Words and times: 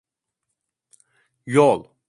Yol. 1.45 1.91